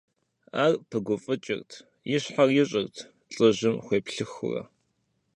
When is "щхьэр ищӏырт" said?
2.23-2.95